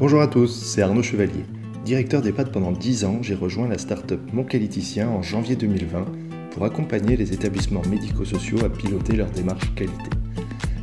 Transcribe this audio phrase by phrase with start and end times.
[0.00, 1.44] Bonjour à tous, c'est Arnaud Chevalier.
[1.84, 6.06] Directeur d'EHPAD pendant 10 ans, j'ai rejoint la start-up Mon Qualiticien en janvier 2020
[6.52, 10.08] pour accompagner les établissements médico-sociaux à piloter leur démarche qualité.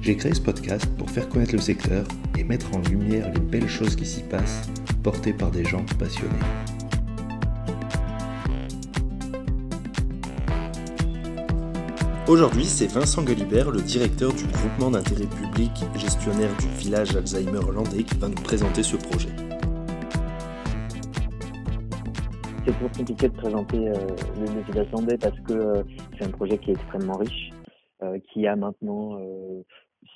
[0.03, 2.05] J'ai créé ce podcast pour faire connaître le secteur
[2.37, 4.69] et mettre en lumière les belles choses qui s'y passent,
[5.01, 6.76] portées par des gens passionnés.
[12.27, 18.03] Aujourd'hui, c'est Vincent Guelibert, le directeur du groupement d'intérêt public gestionnaire du village Alzheimer landais,
[18.03, 19.29] qui va nous présenter ce projet.
[22.65, 23.93] C'est toujours compliqué de présenter euh,
[24.41, 25.83] le, village landais parce que euh,
[26.17, 27.51] c'est un projet qui est extrêmement riche,
[28.03, 29.17] euh, qui a maintenant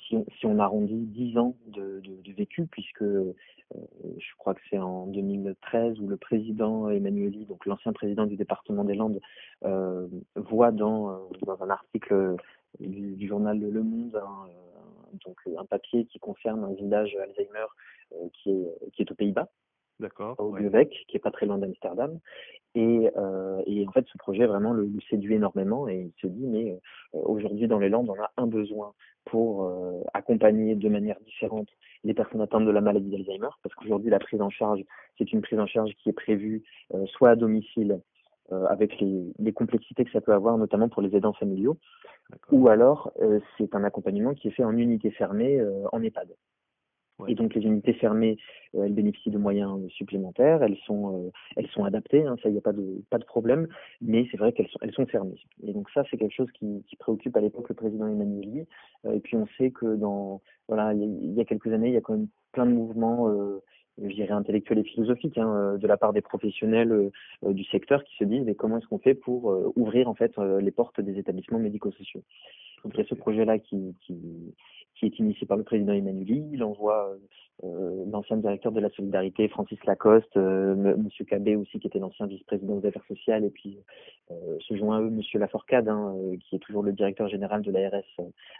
[0.06, 3.34] si on, si on, arrondit 10 ans de, de, vécu, puisque euh,
[3.70, 8.84] je crois que c'est en 2013 où le président Emmanueli, donc l'ancien président du département
[8.84, 9.20] des Landes,
[9.64, 10.06] euh,
[10.36, 12.36] voit dans, euh, dans un article
[12.80, 14.20] du, journal Le Monde
[15.24, 17.66] donc un papier qui concerne un village Alzheimer
[18.32, 19.50] qui, est, qui est aux Pays-Bas.
[20.00, 20.34] D'accord.
[20.38, 20.88] Au ouais.
[20.88, 22.18] qui est pas très loin d'Amsterdam.
[22.74, 26.26] Et, euh, et, en fait, ce projet vraiment le, le, séduit énormément et il se
[26.26, 28.94] dit, mais euh, aujourd'hui dans les Landes, on a un besoin
[29.26, 31.68] pour euh, accompagner de manière différente
[32.02, 34.82] les personnes atteintes de la maladie d'Alzheimer, parce qu'aujourd'hui, la prise en charge,
[35.18, 36.64] c'est une prise en charge qui est prévue
[37.06, 38.00] soit à domicile,
[38.68, 41.78] avec les, les, complexités que ça peut avoir, notamment pour les aidants familiaux,
[42.50, 43.12] ou alors
[43.56, 46.28] c'est un accompagnement qui est fait en unité fermée en EHPAD.
[47.28, 48.36] Et donc les unités fermées,
[48.74, 52.52] euh, elles bénéficient de moyens supplémentaires, elles sont, euh, elles sont adaptées, hein, ça il
[52.52, 53.68] n'y a pas de, pas de problème,
[54.00, 55.40] mais c'est vrai qu'elles sont, elles sont fermées.
[55.66, 58.66] Et donc ça c'est quelque chose qui, qui préoccupe à l'époque le président Emmanuel.
[59.06, 61.98] Euh, et puis on sait que dans, voilà, il y, a quelques années, il y
[61.98, 63.62] a quand même plein de mouvements, euh,
[64.02, 67.10] je dirais intellectuels et philosophiques, hein, de la part des professionnels
[67.46, 70.70] du secteur qui se disent mais comment est-ce qu'on fait pour ouvrir en fait les
[70.70, 72.22] portes des établissements médico-sociaux?
[72.82, 74.16] Donc il y a ce projet-là qui, qui,
[75.02, 76.48] qui est initié par le président Emmanuel.
[76.52, 77.16] Il envoie
[77.64, 82.26] euh, l'ancien directeur de la solidarité, Francis Lacoste, euh, Monsieur Cabé aussi, qui était l'ancien
[82.26, 83.78] vice-président des affaires sociales, et puis
[84.30, 87.62] euh, se joint à eux Monsieur Laforcade, hein, euh, qui est toujours le directeur général
[87.62, 88.04] de l'ARS.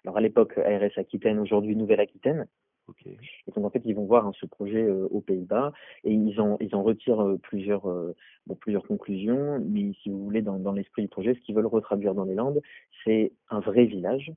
[0.04, 2.46] Alors à l'époque ARS Aquitaine, aujourd'hui Nouvelle-Aquitaine.
[2.88, 3.16] Okay.
[3.46, 6.40] Et donc en fait ils vont voir hein, ce projet euh, aux Pays-Bas et ils
[6.40, 9.60] en ils en retirent euh, plusieurs bon, plusieurs conclusions.
[9.64, 12.34] Mais si vous voulez dans, dans l'esprit du projet, ce qu'ils veulent retraduire dans les
[12.34, 12.60] Landes,
[13.04, 14.32] c'est un vrai village,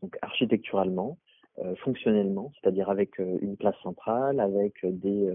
[0.00, 1.27] donc architecturalement, euh,
[1.76, 5.28] fonctionnellement, c'est-à-dire avec euh, une place centrale, avec euh, des,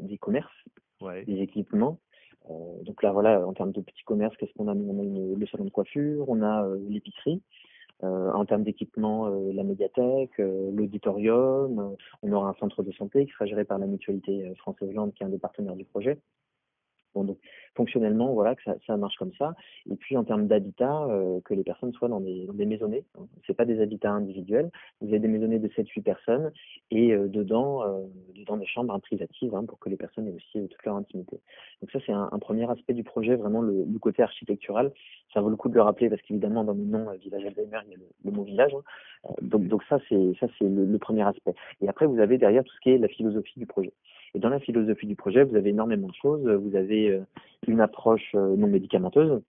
[0.00, 0.52] des commerces,
[1.00, 1.24] ouais.
[1.24, 1.98] des équipements.
[2.84, 4.74] donc là, voilà, en termes de petits commerces, qu'est-ce qu'on a?
[4.74, 7.42] On a une, le salon de coiffure, on a l'épicerie.
[8.02, 13.64] en termes d'équipement, la médiathèque, l'auditorium, on aura un centre de santé qui sera géré
[13.64, 16.18] par la mutualité française-Lande, qui est un des partenaires du projet.
[17.24, 17.38] Donc
[17.76, 19.54] fonctionnellement, voilà, que ça, marche comme ça.
[19.90, 23.04] Et puis en termes d'habitat, euh, que les personnes soient dans des, dans des maisonnées.
[23.46, 24.70] C'est pas des habitats individuels.
[25.00, 26.52] Vous avez des maisonnées de 7-8 personnes
[26.90, 30.68] et euh, dedans, euh, dedans des chambres privatives hein, pour que les personnes aient aussi
[30.68, 31.38] toute leur intimité.
[31.82, 34.92] Donc ça, c'est un, premier aspect du projet, vraiment le, côté architectural.
[35.34, 37.90] Ça vaut le coup de le rappeler parce qu'évidemment, dans le nom Village Alzheimer, il
[37.90, 38.72] y a le, le mot village.
[38.74, 39.32] Hein.
[39.42, 41.54] donc, donc ça, c'est ça, c'est le, le premier aspect.
[41.80, 43.92] Et après, vous avez derrière tout ce qui est la philosophie du projet.
[44.34, 46.46] Et dans la philosophie du projet, vous avez énormément de choses.
[46.46, 47.05] Vous avez
[47.66, 49.42] une approche non médicamenteuse.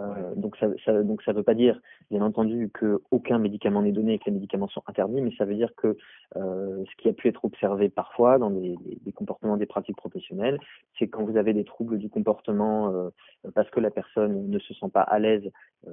[0.00, 3.92] Euh, donc ça, ça, donc ça veut pas dire, bien entendu, que aucun médicament n'est
[3.92, 5.96] donné et que les médicaments sont interdits, mais ça veut dire que
[6.36, 9.96] euh, ce qui a pu être observé parfois dans des, des, des comportements, des pratiques
[9.96, 10.58] professionnelles,
[10.98, 13.10] c'est quand vous avez des troubles du comportement euh,
[13.54, 15.50] parce que la personne ne se sent pas à l'aise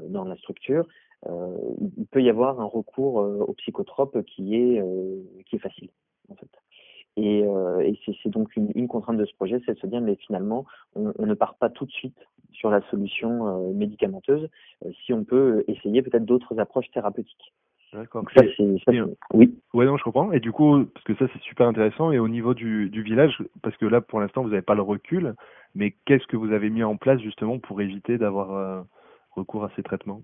[0.09, 0.88] dans la structure,
[1.25, 4.83] il peut y avoir un recours au psychotrope qui est
[5.45, 5.89] qui est facile
[6.28, 6.62] en fait.
[7.16, 10.01] Et, euh, et c'est donc une, une, contrainte de ce projet, c'est de se dire,
[10.01, 10.66] mais finalement,
[10.96, 12.18] on, on, ne part pas tout de suite
[12.51, 14.50] sur la solution euh, médicamenteuse,
[14.85, 17.53] euh, si on peut essayer peut-être d'autres approches thérapeutiques.
[17.94, 18.25] D'accord.
[18.35, 18.41] Ça,
[19.35, 19.56] oui.
[19.75, 20.31] Ouais, non, je comprends.
[20.31, 22.12] Et du coup, parce que ça, c'est super intéressant.
[22.12, 24.81] Et au niveau du, du village, parce que là, pour l'instant, vous n'avez pas le
[24.81, 25.35] recul,
[25.75, 28.84] mais qu'est-ce que vous avez mis en place justement pour éviter d'avoir
[29.35, 30.24] recours à ces traitements?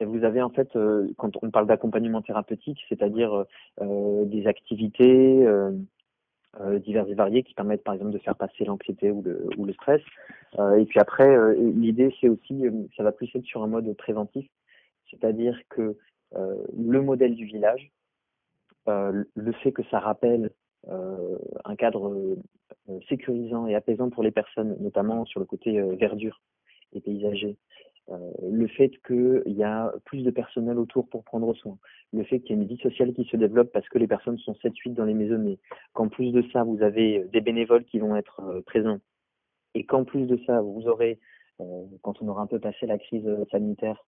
[0.00, 3.44] Vous avez en fait, euh, quand on parle d'accompagnement thérapeutique, c'est-à-dire
[3.80, 5.72] euh, des activités euh,
[6.80, 9.72] diverses et variées qui permettent par exemple de faire passer l'anxiété ou le, ou le
[9.74, 10.02] stress.
[10.78, 12.64] et puis après, l'idée c'est aussi,
[12.96, 14.48] ça va plus être sur un mode préventif,
[15.10, 15.96] c'est-à-dire que
[16.34, 17.92] le modèle du village,
[18.86, 20.50] le fait que ça rappelle
[20.88, 22.36] un cadre
[23.08, 26.40] sécurisant et apaisant pour les personnes, notamment sur le côté verdure
[26.94, 27.97] et paysager, euh,
[28.42, 31.78] le fait qu'il y a plus de personnel autour pour prendre soin,
[32.12, 34.38] le fait qu'il y a une vie sociale qui se développe parce que les personnes
[34.38, 35.58] sont 7-8 dans les maisonnées,
[35.92, 39.00] qu'en plus de ça, vous avez des bénévoles qui vont être euh, présents,
[39.74, 41.18] et qu'en plus de ça, vous aurez,
[41.60, 44.04] euh, quand on aura un peu passé la crise sanitaire,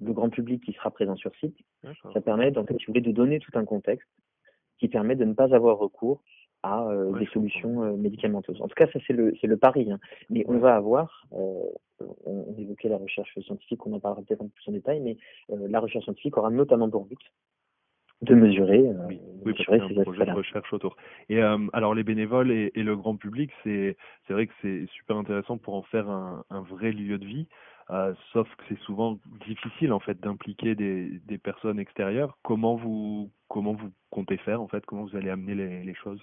[0.00, 1.56] le grand public qui sera présent sur site,
[2.14, 4.08] ça permet, en fait, si vous voulez, de donner tout un contexte
[4.78, 6.22] qui permet de ne pas avoir recours
[6.64, 6.88] à
[7.18, 8.60] des solutions médicamenteuses.
[8.62, 9.90] En tout cas, ça c'est le, c'est le pari.
[9.90, 9.98] Hein.
[10.30, 11.70] Mais on va avoir, on,
[12.24, 15.16] on, évoquait la recherche scientifique, on en parlera peut-être un peu plus en détail, mais
[15.48, 17.20] la recherche scientifique aura notamment pour but
[18.24, 19.06] de mesurer, euh,
[19.44, 20.96] oui, c'est un projet de recherche autour.
[21.28, 23.96] Et euh, alors les bénévoles et, et le grand public, c'est
[24.26, 27.46] c'est vrai que c'est super intéressant pour en faire un, un vrai lieu de vie.
[27.90, 32.38] Euh, sauf que c'est souvent difficile en fait d'impliquer des, des personnes extérieures.
[32.42, 34.86] Comment vous comment vous comptez faire en fait?
[34.86, 36.22] Comment vous allez amener les, les choses?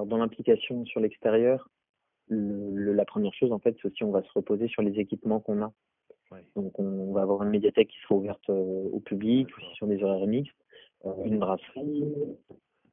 [0.00, 1.68] Alors dans l'implication sur l'extérieur,
[2.30, 5.60] la première chose en fait, c'est aussi on va se reposer sur les équipements qu'on
[5.60, 5.74] a.
[6.56, 10.02] Donc on va avoir une médiathèque qui sera ouverte euh, au public, aussi sur des
[10.02, 10.56] horaires mixtes,
[11.04, 12.14] euh, une brasserie,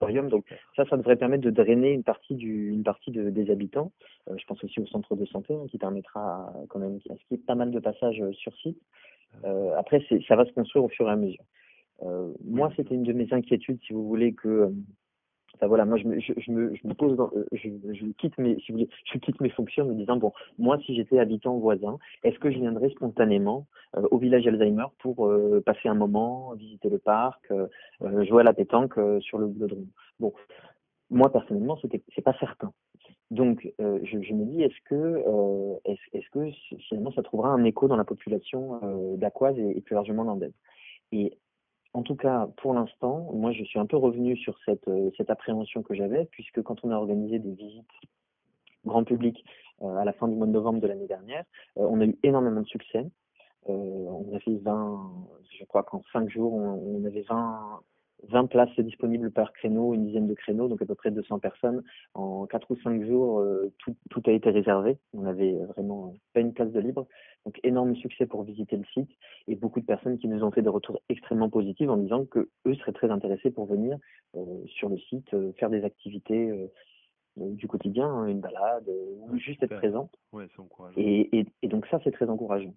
[0.02, 3.52] un Donc ça, ça devrait permettre de drainer une partie du, une partie de, des
[3.52, 3.94] habitants.
[4.30, 7.24] Euh, je pense aussi au centre de santé hein, qui permettra quand même à ce
[7.24, 8.82] qu'il y ait pas mal de passages sur site.
[9.78, 11.46] après, ça va se construire au fur et à mesure.
[12.44, 14.74] moi, c'était une de mes inquiétudes, si vous voulez, que
[15.62, 18.72] voilà, moi je me, je, me, je me pose, euh, je, je, quitte mes, si
[18.72, 22.38] vous je quitte mes fonctions en me disant bon, moi si j'étais habitant voisin, est-ce
[22.38, 23.66] que je viendrais spontanément
[23.96, 27.52] euh, au village Alzheimer pour euh, passer un moment, visiter le parc,
[28.02, 29.88] jouer à la pétanque sur le Blodrome
[30.20, 30.34] Bon,
[31.10, 32.72] moi personnellement, c'est pas certain.
[33.30, 35.22] Donc, je, me dis, est-ce que,
[35.84, 36.50] est-ce, que
[36.88, 38.80] finalement, ça trouvera un écho dans la population
[39.18, 40.54] d'Aquoise et, plus largement landaise
[41.98, 45.82] en tout cas, pour l'instant, moi, je suis un peu revenu sur cette, euh, appréhension
[45.82, 47.90] que j'avais, puisque quand on a organisé des visites
[48.86, 49.44] grand public
[49.82, 51.44] euh, à la fin du mois de novembre de l'année dernière,
[51.78, 53.10] euh, on a eu énormément de succès.
[53.66, 55.12] on a fait 20,
[55.60, 57.82] je crois qu'en 5 jours, on avait 20,
[58.24, 61.84] 20 places disponibles par créneau, une dizaine de créneaux, donc à peu près 200 personnes.
[62.14, 64.98] En 4 ou 5 jours, euh, tout, tout, a été réservé.
[65.14, 67.08] On avait vraiment pas une place de libre.
[67.46, 69.10] Donc énorme succès pour visiter le site
[69.48, 72.50] et beaucoup de personnes qui nous ont fait des retours extrêmement positifs en disant que
[72.66, 73.98] eux seraient très intéressés pour venir
[74.36, 76.52] euh, sur le site, euh, faire des activités
[77.38, 80.10] du quotidien, hein, une balade, ou juste être présent.
[80.34, 80.48] Ouais,
[80.98, 82.74] et, et, et, donc ça, c'est très encourageant.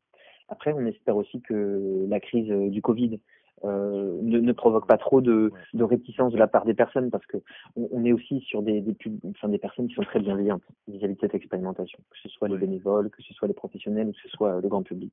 [0.49, 3.19] Après, on espère aussi que la crise du Covid
[3.65, 7.27] euh, ne, ne, provoque pas trop de, de, réticence de la part des personnes parce
[7.27, 7.37] que
[7.77, 8.97] on, on est aussi sur des, des,
[9.29, 12.57] enfin, des personnes qui sont très bienveillantes vis-à-vis de cette expérimentation, que ce soit les
[12.57, 15.13] bénévoles, que ce soit les professionnels ou que ce soit le grand public.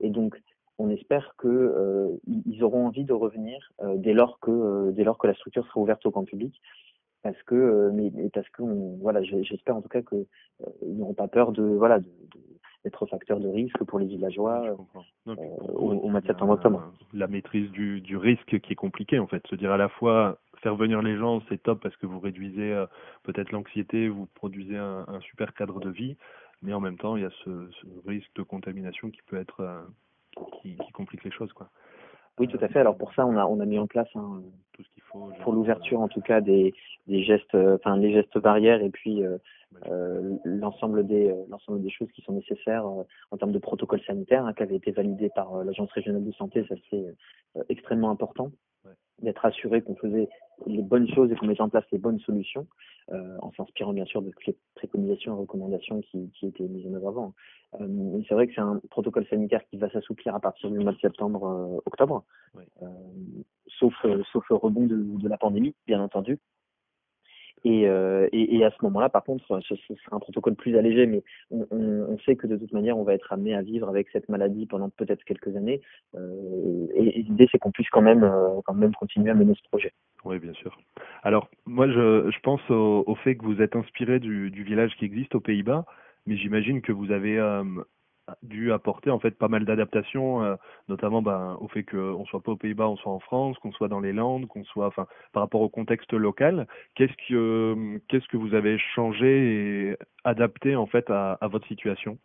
[0.00, 0.40] Et donc,
[0.78, 5.04] on espère que euh, ils auront envie de revenir euh, dès lors que euh, dès
[5.04, 6.60] lors que la structure sera ouverte au grand public
[7.22, 8.62] parce que euh, mais, parce que
[9.00, 10.26] voilà j'espère en tout cas que
[10.82, 12.40] ils n'auront pas peur de voilà de, de
[12.84, 14.76] être facteur de risque pour les villageois
[15.26, 15.34] euh,
[15.74, 16.92] au, mois de septembre-octobre.
[17.12, 20.38] La maîtrise du, du, risque qui est compliqué en fait, se dire à la fois
[20.62, 22.86] faire venir les gens c'est top parce que vous réduisez euh,
[23.22, 26.16] peut-être l'anxiété, vous produisez un, un, super cadre de vie,
[26.62, 29.60] mais en même temps il y a ce, ce risque de contamination qui peut être
[29.60, 29.82] euh,
[30.62, 31.70] qui, qui, complique les choses quoi.
[32.38, 32.80] Oui, tout à fait.
[32.80, 34.42] Alors pour ça, on a on a mis en place hein,
[34.72, 36.74] tout ce qu'il faut pour l'ouverture en tout cas des
[37.06, 39.22] des gestes, enfin les gestes barrières et puis
[39.88, 44.00] euh, l'ensemble des euh, l'ensemble des choses qui sont nécessaires euh, en termes de protocole
[44.06, 46.64] sanitaire hein, qui avait été validé par l'agence régionale de santé.
[46.68, 47.04] Ça c'est
[47.68, 48.50] extrêmement important
[49.22, 50.28] d'être assuré qu'on faisait
[50.66, 52.66] les bonnes choses et qu'on mettait en place les bonnes solutions
[53.12, 56.94] en s'inspirant bien sûr de toutes les préconisations et recommandations qui, qui étaient mises en
[56.94, 57.34] œuvre avant.
[57.80, 60.92] Euh, c'est vrai que c'est un protocole sanitaire qui va s'assouplir à partir du mois
[60.92, 62.24] de septembre, octobre,
[63.78, 63.94] sauf
[64.32, 66.38] sauf rebond de, de, la pandémie, bien entendu.
[67.64, 71.06] Et, euh, et, et, à ce moment-là, par contre, ce, sera un protocole plus allégé,
[71.06, 74.08] mais on, on, sait que de toute manière, on va être amené à vivre avec
[74.12, 75.80] cette maladie pendant peut-être quelques années.
[76.14, 79.68] Euh, et, l'idée, c'est qu'on puisse quand même, euh, quand même continuer à mener ce
[79.68, 79.92] projet.
[80.24, 80.78] Oui, bien sûr.
[81.22, 84.94] Alors, moi, je, je pense au, au, fait que vous êtes inspiré du, du village
[84.96, 85.86] qui existe aux Pays-Bas,
[86.26, 87.38] mais j'imagine que vous avez
[88.42, 90.56] dû apporter en fait pas mal d'adaptations, euh,
[90.88, 93.88] notamment ben, au fait qu'on soit pas aux Pays-Bas, on soit en France, qu'on soit
[93.88, 96.66] dans les Landes, qu'on soit, enfin, par rapport au contexte local.
[96.94, 102.18] Qu'est-ce que qu'est-ce que vous avez changé et adapté en fait à, à votre situation?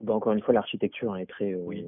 [0.00, 1.86] Ben, Encore une fois, l'architecture est très, euh, oui,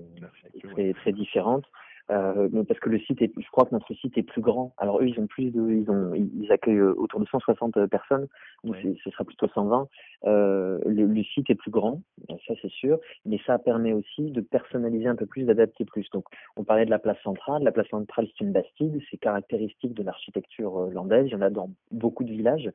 [0.72, 1.64] très, très différente.
[2.10, 4.74] Euh, parce que le site est, je crois que notre site est plus grand.
[4.76, 7.86] Alors eux, ils ont plus de, ils ont, ils accueillent euh, autour de 160 euh,
[7.86, 8.28] personnes,
[8.62, 9.88] donc ce sera plutôt 120.
[10.26, 12.02] Euh, le, le, site est plus grand,
[12.46, 16.06] ça c'est sûr, mais ça permet aussi de personnaliser un peu plus, d'adapter plus.
[16.10, 17.62] Donc on parlait de la place centrale.
[17.62, 21.26] La place centrale c'est une bastide, c'est caractéristique de l'architecture euh, landaise.
[21.28, 22.70] Il y en a dans beaucoup de villages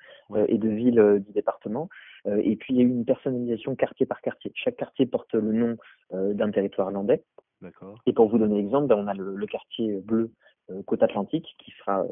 [0.47, 1.89] et de villes du département.
[2.25, 4.51] et puis il y a eu une personnalisation quartier par quartier.
[4.55, 5.77] Chaque quartier porte le nom
[6.11, 7.23] d'un territoire landais.
[8.05, 10.31] Et pour vous donner l'exemple, ben, on a le, le, quartier bleu
[10.85, 12.05] côte atlantique qui sera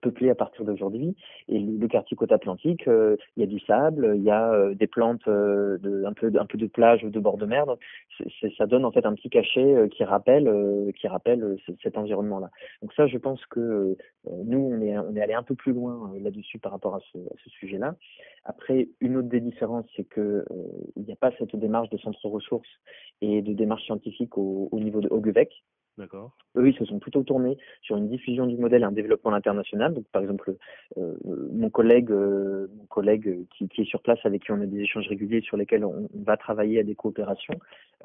[0.00, 1.16] peuplé à partir d'aujourd'hui.
[1.48, 5.26] Et le, quartier côte atlantique, il y a du sable, il y a des plantes,
[5.26, 7.66] un peu de plage, de bord de mer.
[7.66, 7.80] Donc
[8.56, 12.50] ça donne en fait un petit cachet qui rappelle qui rappelle cet environnement-là.
[12.82, 13.96] Donc ça, je pense que
[14.44, 14.80] nous on
[15.16, 17.18] est allé un peu plus loin là-dessus par rapport à ce,
[17.60, 17.94] sujet-là.
[18.44, 20.44] Après, une autre des différences, c'est que
[20.96, 22.68] il n'y a pas cette démarche de centre ressources
[23.20, 25.50] et de démarche scientifique au, au niveau de Oguvec.
[25.96, 26.32] D'accord.
[26.56, 29.94] Eux, ils se sont plutôt tournés sur une diffusion du modèle et un développement international.
[29.94, 30.56] Donc, par exemple,
[30.98, 31.14] euh,
[31.52, 34.80] mon collègue, euh, mon collègue qui, qui, est sur place, avec qui on a des
[34.80, 37.54] échanges réguliers sur lesquels on, va travailler à des coopérations,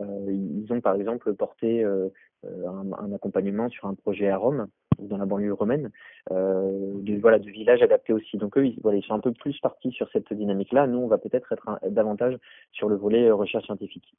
[0.01, 2.09] euh, ils ont par exemple porté euh,
[2.45, 4.67] un, un, accompagnement sur un projet à Rome,
[4.99, 5.89] dans la banlieue romaine,
[6.31, 8.37] euh, de voilà, de villages adaptés aussi.
[8.37, 10.87] Donc eux, ils, voilà, ils sont un peu plus partis sur cette dynamique-là.
[10.87, 12.37] Nous, on va peut-être être, davantage
[12.71, 14.13] sur le volet recherche scientifique.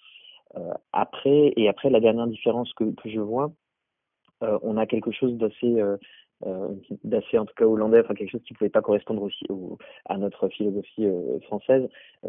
[0.57, 3.53] Euh, après, et après, la dernière différence que, que je vois,
[4.43, 5.97] euh, on a quelque chose d'assez euh,
[7.05, 9.77] d'assez en tout cas hollandais, enfin quelque chose qui pouvait pas correspondre aussi au,
[10.07, 11.07] à notre philosophie
[11.43, 11.87] française,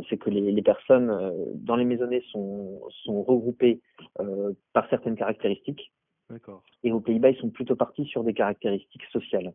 [0.10, 3.80] c'est que les, les personnes dans les maisonnées sont, sont regroupées
[4.74, 5.94] par certaines caractéristiques.
[6.84, 9.54] Et aux Pays-Bas, ils sont plutôt partis sur des caractéristiques sociales.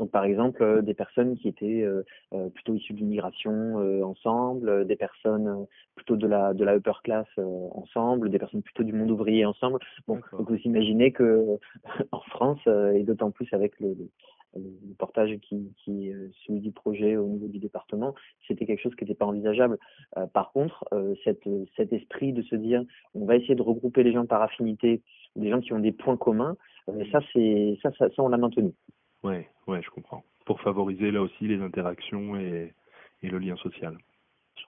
[0.00, 2.02] Donc par exemple euh, des personnes qui étaient euh,
[2.32, 7.26] euh, plutôt issues de l'immigration ensemble, des personnes plutôt de la de la upper class
[7.72, 9.78] ensemble, des personnes plutôt du monde ouvrier ensemble.
[10.08, 11.58] Bon, donc vous imaginez que
[12.12, 13.94] en France et d'autant plus avec le,
[14.56, 16.14] le portage qui, qui est
[16.46, 18.14] celui du projet au niveau du département,
[18.48, 19.78] c'était quelque chose qui n'était pas envisageable.
[20.32, 20.88] par contre,
[21.24, 22.82] cette, cet esprit de se dire
[23.14, 25.02] on va essayer de regrouper les gens par affinité,
[25.36, 26.56] des gens qui ont des points communs,
[27.12, 28.72] ça c'est ça, ça, ça on l'a maintenu.
[29.22, 30.24] Ouais, ouais, je comprends.
[30.46, 32.72] Pour favoriser là aussi les interactions et,
[33.22, 33.96] et le lien social.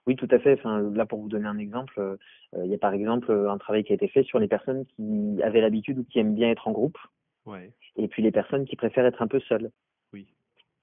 [0.05, 0.53] Oui, tout à fait.
[0.53, 2.17] Enfin, là, pour vous donner un exemple, euh,
[2.63, 5.41] il y a par exemple un travail qui a été fait sur les personnes qui
[5.43, 6.97] avaient l'habitude ou qui aiment bien être en groupe.
[7.45, 7.71] Ouais.
[7.97, 9.71] Et puis les personnes qui préfèrent être un peu seules.
[10.13, 10.27] Oui.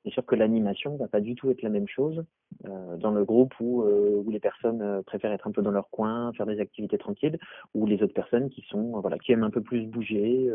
[0.05, 2.25] C'est sûr que l'animation va pas du tout être la même chose
[2.67, 5.71] euh, dans le groupe où, euh, où les personnes euh, préfèrent être un peu dans
[5.71, 7.39] leur coin, faire des activités tranquilles,
[7.75, 10.51] ou les autres personnes qui sont voilà qui aiment un peu plus bouger,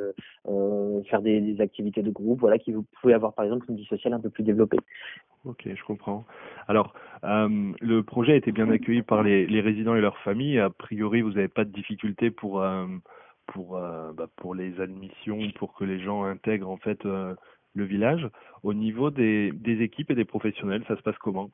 [1.06, 4.14] faire des, activités de groupe, voilà qui vous pouvez avoir par exemple une vie sociale
[4.14, 4.80] un peu plus développée.
[5.46, 6.26] Ok, je comprends.
[6.68, 6.94] Alors,
[7.24, 10.60] le projet a été bien accueilli par les, résidents et leurs familles.
[10.60, 12.66] A priori, vous n'avez pas de difficultés pour
[13.46, 18.28] pour bah, pour les admissions, pour que les gens intègrent en fait le village.
[18.64, 21.52] Au niveau des équipes et des professionnels, ça se passe comment?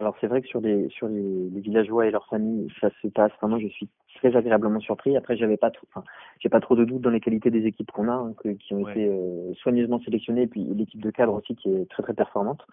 [0.00, 3.32] Alors c'est vrai que sur les sur les, villageois et leurs familles, ça se passe
[3.40, 3.58] vraiment.
[3.58, 5.16] Je suis très agréablement surpris.
[5.16, 6.04] Après, j'avais pas trop, enfin,
[6.40, 8.88] j'ai pas trop de doutes dans les qualités des équipes qu'on a, hein, qui ont
[8.88, 12.64] été euh, soigneusement sélectionnées, et puis l'équipe de cadre aussi qui est très très performante,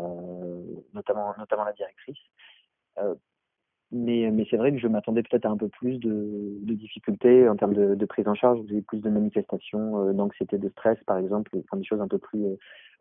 [0.00, 0.62] euh,
[0.94, 2.18] notamment notamment la directrice.
[2.98, 3.14] Euh,
[3.94, 7.48] mais, mais c'est vrai que je m'attendais peut-être à un peu plus de, de difficultés
[7.48, 8.58] en termes de, de, prise en charge.
[8.58, 12.08] Vous avez plus de manifestations, euh, d'anxiété, de stress, par exemple, enfin, des choses un
[12.08, 12.44] peu plus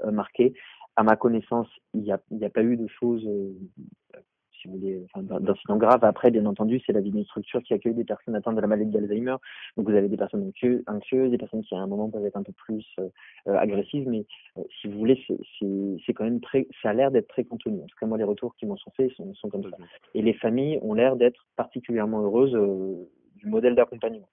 [0.03, 0.53] euh, marquées.
[0.95, 3.27] À ma connaissance, il n'y a, a pas eu de choses
[4.63, 6.03] si vous voulez, enfin, d'incidents graves.
[6.03, 8.67] Après, bien entendu, c'est la vie d'une structure qui accueille des personnes atteintes de la
[8.67, 9.35] maladie d'Alzheimer.
[9.77, 10.51] Donc, vous avez des personnes
[10.87, 13.09] anxieuses, des personnes qui, à un moment, peuvent être un peu plus euh,
[13.47, 14.07] euh agressives.
[14.07, 14.25] Mais
[14.57, 15.21] euh, si vous voulez,
[16.05, 17.81] c'est quand même très, ça a l'air d'être très contenu.
[17.81, 19.77] En tout cas, moi, les retours qui m'en sont faits sont, sont comme ça.
[20.13, 24.29] Et les familles ont l'air d'être particulièrement heureuses euh, du modèle d'accompagnement.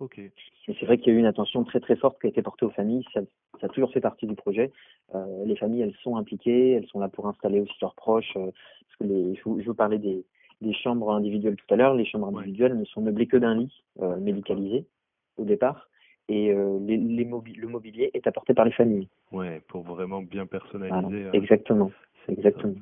[0.00, 0.18] Ok.
[0.18, 0.32] Et
[0.66, 2.66] c'est vrai qu'il y a eu une attention très très forte qui a été portée
[2.66, 3.04] aux familles.
[3.12, 3.20] Ça,
[3.60, 4.72] ça a toujours fait partie du projet.
[5.14, 8.36] Euh, les familles, elles sont impliquées, elles sont là pour installer aussi leurs proches.
[8.36, 10.24] Euh, parce que les, je, vous, je vous parlais des,
[10.60, 11.94] des chambres individuelles tout à l'heure.
[11.94, 14.86] Les chambres individuelles ne sont meublées que d'un lit euh, médicalisé
[15.36, 15.88] au départ.
[16.28, 19.08] Et euh, les, le mobilier est apporté par les familles.
[19.30, 21.28] Ouais, pour vraiment bien personnaliser.
[21.34, 21.90] Exactement,
[22.28, 22.74] exactement.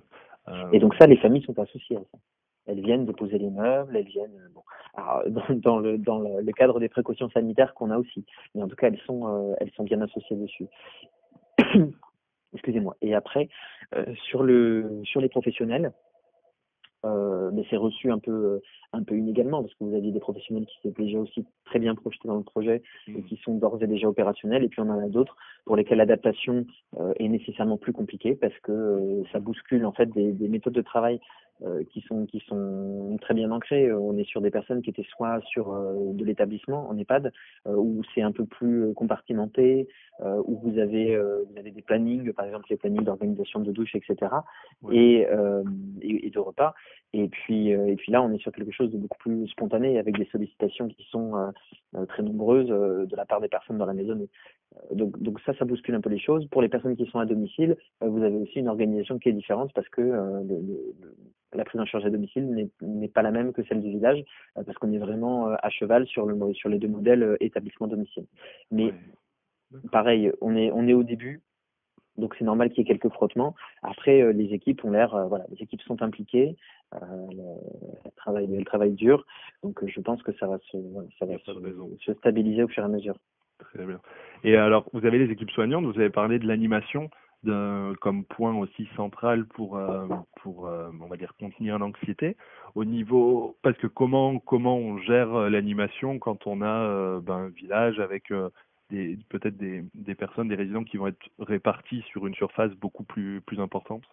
[0.73, 2.19] Et donc ça, les familles sont associées à ça
[2.67, 4.63] elles viennent déposer les meubles, elles viennent euh, bon,
[4.95, 8.25] alors, dans, dans, le, dans le, cadre des précautions sanitaires qu'on a aussi.
[8.55, 10.67] Mais en tout cas, elles sont, euh, elles sont bien associées dessus.
[12.55, 12.97] Excusez-moi.
[13.01, 13.49] Et après,
[13.95, 15.93] euh, sur, le, sur les professionnels,
[17.05, 18.61] euh, mais c'est reçu un peu
[18.93, 21.97] un peu inégalement parce que vous aviez des professionnels qui s'étaient déjà aussi très bien
[21.97, 23.25] projetés dans le projet et mmh.
[23.25, 26.65] qui sont d'ores et déjà opérationnels et puis on en a d'autres pour lesquels l'adaptation
[27.01, 30.75] euh, est nécessairement plus compliquée parce que euh, ça bouscule en fait des, des méthodes
[30.75, 31.21] de travail
[31.65, 33.93] euh, qui sont qui sont très bien ancrées.
[33.93, 37.33] On est sur des personnes qui étaient soit sur de l'établissement en EHPAD
[37.67, 39.89] où c'est un peu plus compartimenté,
[40.21, 44.33] où vous avez vous avez des plannings, par exemple les plannings d'organisation de douche, etc.
[44.91, 45.27] Et,
[46.01, 46.75] et, et, de repas.
[47.13, 50.19] Et puis et puis là on est sur quelque chose de beaucoup plus spontané avec
[50.19, 51.51] des sollicitations qui sont euh,
[51.97, 54.19] euh, très nombreuses euh, de la part des personnes dans la maison.
[54.93, 56.47] donc, donc ça, ça bouscule un peu les choses.
[56.49, 59.73] Pour les personnes qui sont à domicile, vous avez aussi une organisation qui est différente
[59.75, 63.81] parce que le, la prise en charge à domicile n'est pas la même que celle
[63.81, 64.23] du village
[64.55, 68.27] parce qu'on est vraiment à cheval sur, le, sur les deux modèles établissement-domicile.
[68.71, 68.93] Mais
[69.91, 71.43] pareil, on est, on est au début,
[72.19, 73.55] donc c'est normal qu'il y ait quelques frottements.
[73.83, 76.57] Après, euh, les équipes ont l'air, euh, voilà, les équipes sont impliquées,
[76.95, 76.99] euh,
[78.05, 79.25] elles, travaillent, elles travaillent dur,
[79.63, 80.77] donc je pense que ça va se,
[81.19, 81.53] ça va se,
[82.01, 83.17] se, stabiliser au fur et à mesure.
[83.59, 84.01] Très bien.
[84.45, 87.11] Et alors, vous avez les équipes soignantes, vous avez parlé de l'animation
[87.45, 89.81] comme point aussi central pour
[90.43, 92.37] pour on va dire contenir l'anxiété.
[92.75, 97.99] Au niveau parce que comment comment on gère l'animation quand on a ben, un village
[98.01, 98.33] avec
[99.29, 103.41] peut-être des, des, personnes, des résidents qui vont être répartis sur une surface beaucoup plus,
[103.41, 104.05] plus importante?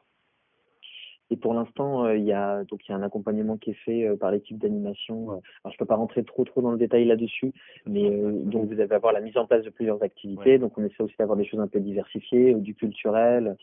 [1.32, 3.82] Et pour l'instant, euh, il y a donc il y a un accompagnement qui est
[3.86, 5.32] fait euh, par l'équipe d'animation.
[5.32, 7.52] Euh, alors je peux pas rentrer trop trop dans le détail là-dessus,
[7.86, 10.58] mais donc vous allez avoir la mise en place de plusieurs activités.
[10.58, 13.58] Donc on essaie aussi d'avoir des choses un peu diversifiées, du culturel,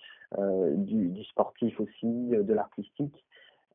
[0.77, 3.25] du, du, sportif aussi, de l'artistique.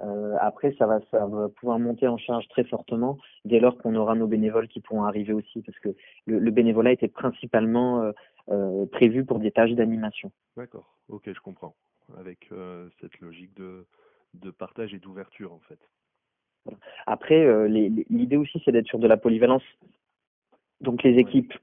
[0.03, 3.95] Euh, après, ça va, ça va pouvoir monter en charge très fortement dès lors qu'on
[3.95, 5.89] aura nos bénévoles qui pourront arriver aussi, parce que
[6.25, 8.11] le, le bénévolat était principalement euh,
[8.51, 10.31] euh, prévu pour des tâches d'animation.
[10.57, 11.75] D'accord, ok, je comprends.
[12.17, 13.85] Avec euh, cette logique de,
[14.33, 15.79] de partage et d'ouverture, en fait.
[17.05, 19.63] Après, euh, l'idée aussi, c'est d'être sur de la polyvalence.
[20.81, 21.53] Donc les équipes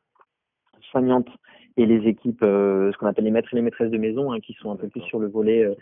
[0.90, 1.28] soignantes
[1.76, 4.40] et les équipes, euh, ce qu'on appelle les maîtres et les maîtresses de maison, hein,
[4.40, 5.76] qui sont un peu plus sur le volet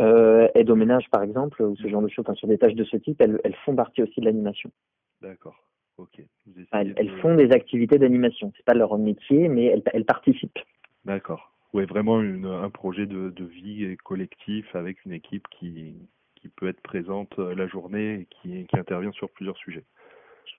[0.00, 2.74] euh, aide au ménage, par exemple, ou ce genre de choses, enfin, sur des tâches
[2.74, 4.70] de ce type, elles, elles font partie aussi de l'animation.
[5.20, 5.56] D'accord.
[6.00, 6.22] Ok.
[6.72, 8.52] elles, elles, font des activités d'animation.
[8.56, 10.58] C'est pas leur métier, mais elles, elles participent.
[11.04, 11.52] D'accord.
[11.74, 15.94] Oui, vraiment une, un projet de, de vie collectif avec une équipe qui,
[16.36, 19.84] qui peut être présente la journée et qui, qui intervient sur plusieurs sujets.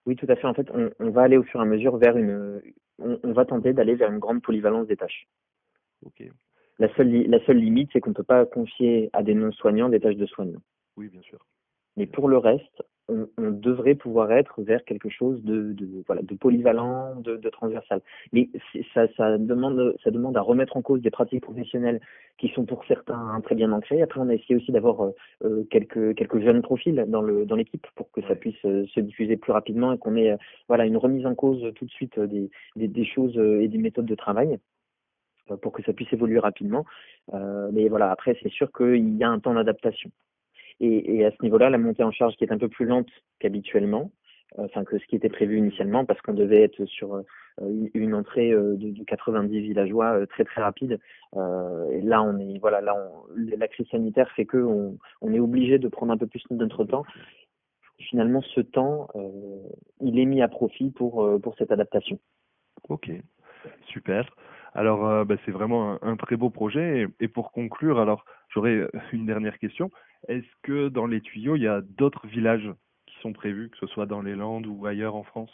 [0.06, 0.48] Oui, tout à fait.
[0.48, 2.62] En fait, on, on, va aller au fur et à mesure vers une,
[3.00, 5.28] on, on va tenter d'aller vers une grande polyvalence des tâches.
[6.80, 10.00] La seule, la seule limite, c'est qu'on ne peut pas confier à des non-soignants des
[10.00, 10.62] tâches de soignants.
[10.98, 11.40] Oui, bien sûr.
[11.98, 16.22] Mais pour le reste, on, on, devrait pouvoir être vers quelque chose de, de voilà
[16.22, 18.02] de polyvalent, de, de transversal.
[18.32, 18.50] Mais
[18.94, 22.00] ça, ça demande ça demande à remettre en cause des pratiques professionnelles
[22.38, 24.02] qui sont pour certains très bien ancrées.
[24.02, 25.12] Après, on a essayé aussi d'avoir euh,
[25.44, 29.00] euh quelques quelques jeunes profils dans le dans l'équipe pour que ça puisse euh, se
[29.00, 32.20] diffuser plus rapidement et qu'on ait euh, voilà une remise en cause tout de suite
[32.20, 34.58] des, des, des choses et des méthodes de travail
[35.62, 36.86] pour que ça puisse évoluer rapidement.
[37.74, 40.10] mais voilà, après, c'est sûr qu'il y a un temps d'adaptation.
[40.84, 44.12] Et, à ce niveau-là, la montée en charge qui est un peu plus lente qu'habituellement,
[44.58, 47.22] euh, enfin que ce qui était prévu initialement, parce qu'on devait être sur euh,
[47.94, 51.00] une entrée euh, de, de 90 villageois très très rapide.
[51.36, 56.14] et là, on est voilà, la crise sanitaire fait que on est obligé de prendre
[56.14, 57.04] un peu plus notre temps.
[58.00, 59.08] Finalement, ce temps,
[60.02, 62.18] il est mis à profit pour pour cette adaptation.
[62.90, 63.12] Ok,
[63.86, 64.36] super.
[64.74, 67.02] Alors, euh, bah, c'est vraiment un, un, très beau projet.
[67.02, 69.90] Et, et pour conclure, alors, j'aurais une dernière question.
[70.28, 72.72] Est-ce que dans les tuyaux, il y a d'autres villages
[73.08, 75.52] qui sont prévus, que ce soit dans les Landes ou ailleurs en France?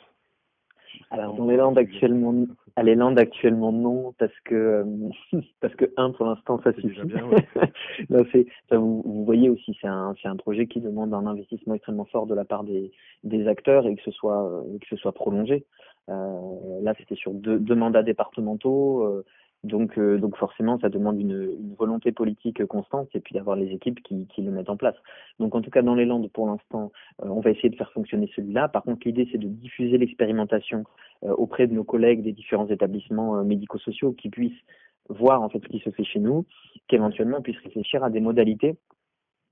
[1.12, 4.84] Alors dans les Landes actuellement, à les Landes actuellement non parce que euh,
[5.60, 7.04] parce que un pour l'instant ça suffit.
[7.04, 7.48] Bien, ouais.
[8.10, 11.26] non, c'est ça, vous, vous voyez aussi c'est un c'est un projet qui demande un
[11.28, 12.92] investissement extrêmement fort de la part des
[13.24, 15.66] des acteurs et que ce soit euh, que ce soit prolongé.
[16.10, 19.04] Euh, là c'était sur deux, deux mandats départementaux.
[19.04, 19.26] Euh,
[19.64, 24.02] donc, euh, donc forcément, ça demande une, volonté politique constante et puis d'avoir les équipes
[24.04, 24.96] qui, le mettent en place.
[25.40, 28.32] Donc, en tout cas, dans les Landes, pour l'instant, on va essayer de faire fonctionner
[28.36, 28.68] celui-là.
[28.68, 30.84] Par contre, l'idée, c'est de diffuser l'expérimentation
[31.24, 34.62] auprès de nos collègues des différents établissements médico-sociaux qui puissent
[35.10, 36.46] voir en fait ce qui se fait chez nous,
[36.88, 38.78] qu'éventuellement puissent réfléchir à des modalités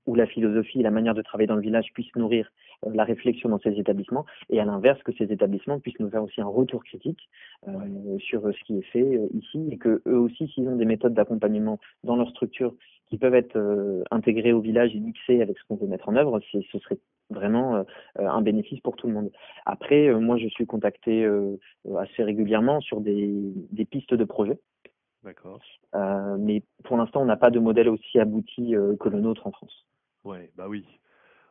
[0.06, 2.50] où la philosophie et la manière de travailler dans le village puissent nourrir
[2.84, 6.22] euh, la réflexion dans ces établissements, et à l'inverse, que ces établissements puissent nous faire
[6.22, 7.28] aussi un retour critique
[7.68, 10.84] euh, sur ce qui est fait euh, ici, et que eux aussi, s'ils ont des
[10.84, 12.74] méthodes d'accompagnement dans leur structure
[13.08, 13.56] qui peuvent être
[14.10, 16.98] intégrées au village et mixées avec ce qu'on veut mettre en œuvre, ce serait
[17.30, 17.84] vraiment
[18.16, 19.30] un bénéfice pour tout le monde.
[19.64, 21.24] Après, moi, je suis contacté
[21.98, 23.32] assez régulièrement sur des,
[23.70, 24.58] des pistes de projets.
[25.22, 25.60] D'accord.
[26.40, 29.86] mais pour l'instant, on n'a pas de modèle aussi abouti que le nôtre en France.
[30.26, 30.84] Ouais, bah oui.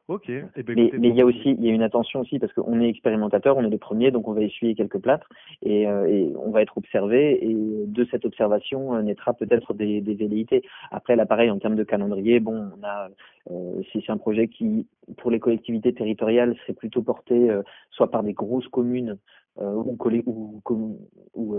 [0.08, 0.30] Ok.
[0.30, 2.54] Eh ben, mais, mais il y a aussi, il y a une attention aussi parce
[2.54, 5.28] qu'on est expérimentateurs, on est les premiers, donc on va essuyer quelques plâtres
[5.64, 7.56] et, euh, et on va être observé et
[7.88, 10.62] de cette observation euh, naîtra peut-être des, des velléités.
[10.92, 13.10] Après, l'appareil en termes de calendrier, bon, on a,
[13.50, 14.86] euh, c'est un projet qui,
[15.18, 17.50] pour les collectivités territoriales, serait plutôt porté
[17.90, 19.18] soit par des grosses communes
[19.58, 21.00] ou, ou, ou,
[21.36, 21.56] ou,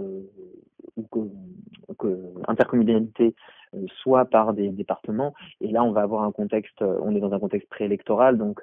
[2.05, 3.35] euh, intercommunalité,
[3.75, 5.35] euh, soit par des départements.
[5.61, 8.63] Et là, on va avoir un contexte, on est dans un contexte préélectoral, donc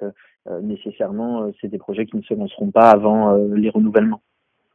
[0.62, 4.20] nécessairement, c'est des projets qui ne se lanceront pas avant les renouvellements.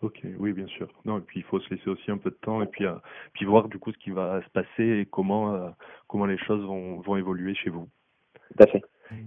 [0.01, 0.87] Ok, oui, bien sûr.
[1.03, 2.95] Non, et puis il faut se laisser aussi un peu de temps et puis, euh,
[3.33, 5.69] puis voir du coup ce qui va se passer et comment, euh,
[6.07, 7.89] comment les choses vont, vont évoluer chez vous.
[8.33, 8.81] Tout à fait.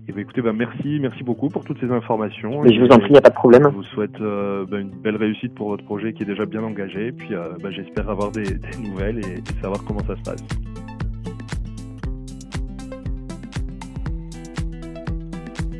[0.08, 2.62] Et ben écoutez, bah, merci, merci beaucoup pour toutes ces informations.
[2.62, 3.64] Mais je vous en prie, il n'y a pas de problème.
[3.64, 6.62] Je vous souhaite euh, bah, une belle réussite pour votre projet qui est déjà bien
[6.62, 7.08] engagé.
[7.08, 10.22] Et puis euh, bah, j'espère avoir des, des nouvelles et, et savoir comment ça se
[10.22, 10.44] passe.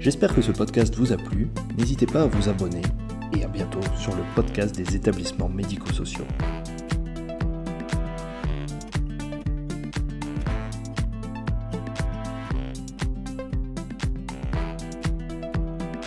[0.00, 1.48] J'espère que ce podcast vous a plu.
[1.78, 2.82] N'hésitez pas à vous abonner
[3.38, 6.26] et à bientôt sur le podcast des établissements médico-sociaux.